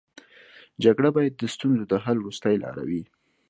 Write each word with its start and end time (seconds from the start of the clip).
جګړه 0.83 1.09
باید 1.15 1.33
د 1.37 1.43
ستونزو 1.53 1.83
د 1.87 1.93
حل 2.03 2.17
وروستۍ 2.19 2.55
لاره 2.63 2.83
وي 2.89 3.03